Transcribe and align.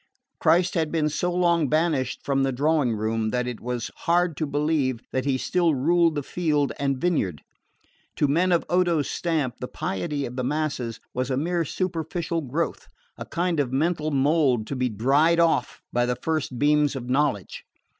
Christ 0.39 0.73
had 0.73 0.91
been 0.91 1.09
so 1.09 1.31
long 1.31 1.69
banished 1.69 2.21
from 2.23 2.41
the 2.41 2.51
drawing 2.51 2.93
room 2.93 3.29
that 3.29 3.45
it 3.45 3.61
was 3.61 3.83
has 3.85 4.03
hard 4.05 4.37
to 4.37 4.47
believe 4.47 4.99
that 5.11 5.25
He 5.25 5.37
still 5.37 5.75
ruled 5.75 6.17
in 6.17 6.23
field 6.23 6.71
and 6.79 6.97
vineyard. 6.97 7.43
To 8.15 8.27
men 8.27 8.51
of 8.51 8.65
Odo's 8.67 9.11
stamp 9.11 9.57
the 9.59 9.67
piety 9.67 10.25
of 10.25 10.37
the 10.37 10.43
masses 10.43 10.99
was 11.13 11.29
a 11.29 11.37
mere 11.37 11.65
superficial 11.65 12.41
growth, 12.41 12.87
a 13.15 13.25
kind 13.27 13.59
of 13.59 13.71
mental 13.71 14.09
mould 14.09 14.65
to 14.65 14.75
be 14.75 14.89
dried 14.89 15.39
off 15.39 15.83
by 15.93 16.07
the 16.07 16.15
first 16.15 16.57
beams 16.57 16.95
of 16.95 17.07
knowledge. 17.07 17.63